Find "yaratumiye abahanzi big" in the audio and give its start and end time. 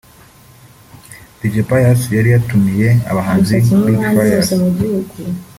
2.33-3.99